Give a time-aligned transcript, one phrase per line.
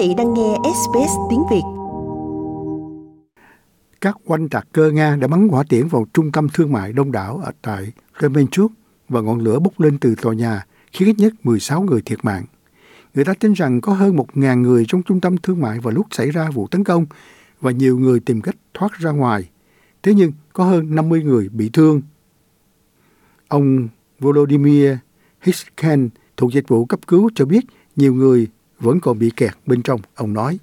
[0.00, 1.62] vị đang nghe SBS tiếng Việt.
[4.00, 7.12] Các oanh tạc cơ Nga đã bắn hỏa tiễn vào trung tâm thương mại đông
[7.12, 8.72] đảo ở tại Kremenchuk
[9.08, 12.44] và ngọn lửa bốc lên từ tòa nhà, khiến ít nhất 16 người thiệt mạng.
[13.14, 16.06] Người ta tin rằng có hơn 1.000 người trong trung tâm thương mại vào lúc
[16.10, 17.06] xảy ra vụ tấn công
[17.60, 19.50] và nhiều người tìm cách thoát ra ngoài.
[20.02, 22.02] Thế nhưng có hơn 50 người bị thương.
[23.48, 23.88] Ông
[24.20, 24.92] Volodymyr
[25.40, 27.64] Hishken thuộc dịch vụ cấp cứu, cho biết
[27.96, 28.48] nhiều người
[28.80, 30.58] vẫn còn bị kẹt bên trong, ông nói.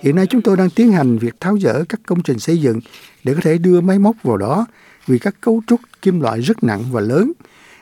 [0.00, 2.80] Hiện nay chúng tôi đang tiến hành việc tháo dỡ các công trình xây dựng
[3.24, 4.66] để có thể đưa máy móc vào đó
[5.06, 7.32] vì các cấu trúc kim loại rất nặng và lớn.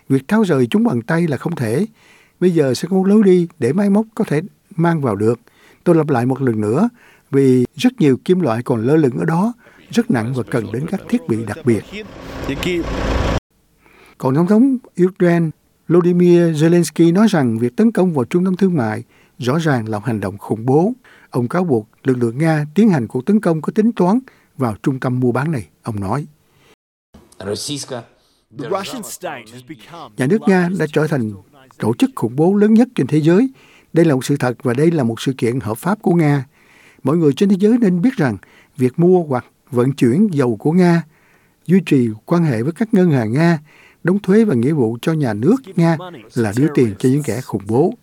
[0.09, 1.87] Việc tháo rời chúng bằng tay là không thể.
[2.41, 4.42] Bây giờ sẽ có lối đi để máy móc có thể
[4.77, 5.41] mang vào được.
[5.84, 6.89] Tôi lặp lại một lần nữa
[7.30, 9.53] vì rất nhiều kim loại còn lơ lửng ở đó,
[9.91, 11.84] rất nặng và cần đến các thiết bị đặc biệt.
[14.19, 15.51] Còn Tổng thống Ukraine
[15.88, 19.03] Volodymyr Zelensky nói rằng việc tấn công vào trung tâm thương mại
[19.39, 20.92] rõ ràng là một hành động khủng bố.
[21.31, 24.19] Ông cáo buộc lực lượng Nga tiến hành cuộc tấn công có tính toán
[24.56, 25.69] vào trung tâm mua bán này.
[25.83, 26.27] Ông nói.
[30.16, 31.33] Nhà nước Nga đã trở thành
[31.78, 33.50] tổ chức khủng bố lớn nhất trên thế giới.
[33.92, 36.44] Đây là một sự thật và đây là một sự kiện hợp pháp của Nga.
[37.03, 38.36] Mọi người trên thế giới nên biết rằng
[38.77, 41.03] việc mua hoặc vận chuyển dầu của Nga,
[41.66, 43.59] duy trì quan hệ với các ngân hàng Nga
[44.04, 45.96] đóng thuế và nghĩa vụ cho nhà nước Nga
[46.34, 47.94] là đưa tiền cho những kẻ khủng bố.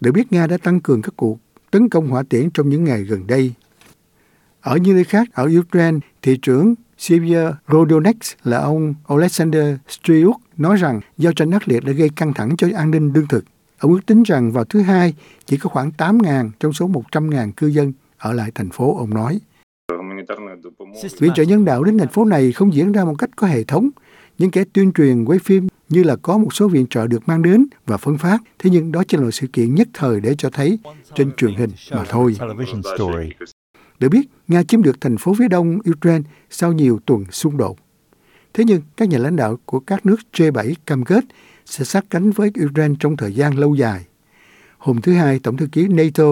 [0.00, 1.38] Được biết Nga đã tăng cường các cuộc
[1.70, 3.52] tấn công hỏa tiễn trong những ngày gần đây.
[4.60, 10.76] Ở những nơi khác ở Ukraine, thị trưởng Sivir Rodonex là ông Alexander Striuk nói
[10.76, 13.44] rằng giao tranh ác liệt đã gây căng thẳng cho an ninh lương thực.
[13.78, 15.14] Ông ước tính rằng vào thứ hai
[15.46, 19.40] chỉ có khoảng 8.000 trong số 100.000 cư dân ở lại thành phố, ông nói.
[21.18, 23.64] Viện trợ nhân đạo đến thành phố này không diễn ra một cách có hệ
[23.64, 23.90] thống.
[24.38, 27.42] Những kẻ tuyên truyền quay phim như là có một số viện trợ được mang
[27.42, 30.34] đến và phân phát, thế nhưng đó chỉ là một sự kiện nhất thời để
[30.38, 30.78] cho thấy
[31.14, 32.36] trên truyền hình mà thôi.
[34.00, 37.78] Được biết, Nga chiếm được thành phố phía đông Ukraine sau nhiều tuần xung đột.
[38.54, 41.24] Thế nhưng, các nhà lãnh đạo của các nước G7 cam kết
[41.66, 44.04] sẽ sát cánh với Ukraine trong thời gian lâu dài.
[44.78, 46.24] Hôm thứ Hai, Tổng thư ký NATO,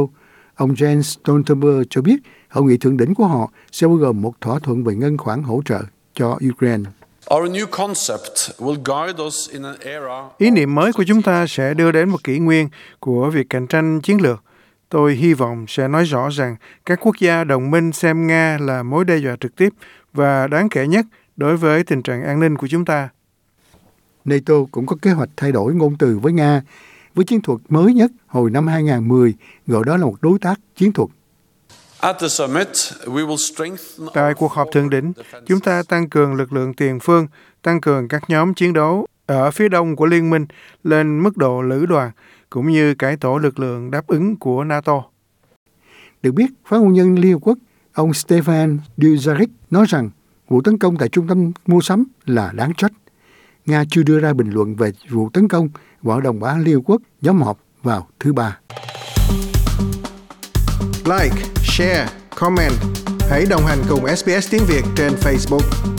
[0.58, 2.16] ông Jens Stoltenberg cho biết
[2.48, 5.42] hội nghị thượng đỉnh của họ sẽ bao gồm một thỏa thuận về ngân khoản
[5.42, 5.80] hỗ trợ
[6.14, 6.90] cho Ukraine.
[10.38, 12.68] Ý niệm mới của chúng ta sẽ đưa đến một kỷ nguyên
[13.00, 14.42] của việc cạnh tranh chiến lược.
[14.88, 18.82] Tôi hy vọng sẽ nói rõ rằng các quốc gia đồng minh xem Nga là
[18.82, 19.72] mối đe dọa trực tiếp
[20.12, 23.08] và đáng kể nhất đối với tình trạng an ninh của chúng ta.
[24.24, 26.62] NATO cũng có kế hoạch thay đổi ngôn từ với Nga
[27.18, 29.34] với chiến thuật mới nhất hồi năm 2010,
[29.66, 31.08] gọi đó là một đối tác chiến thuật
[34.14, 35.12] Tại cuộc họp thượng đỉnh,
[35.46, 37.26] chúng ta tăng cường lực lượng tiền phương,
[37.62, 40.46] tăng cường các nhóm chiến đấu ở phía đông của liên minh
[40.84, 42.10] lên mức độ lữ đoàn,
[42.50, 45.02] cũng như cải tổ lực lượng đáp ứng của NATO.
[46.22, 47.58] Được biết, phát ngôn nhân Liên Hợp Quốc,
[47.92, 50.10] ông Stefan Dujarric nói rằng
[50.48, 52.92] vụ tấn công tại trung tâm mua sắm là đáng trách.
[53.66, 55.68] Nga chưa đưa ra bình luận về vụ tấn công
[56.02, 58.58] vào đồng bá liêu Quốc nhóm họp vào thứ Ba.
[61.04, 62.72] Like share, comment.
[63.30, 65.97] Hãy đồng hành cùng SBS tiếng Việt trên Facebook.